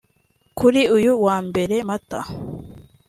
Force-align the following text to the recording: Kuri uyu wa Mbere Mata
Kuri 0.57 0.81
uyu 0.97 1.11
wa 1.25 1.37
Mbere 1.47 1.75
Mata 1.89 2.19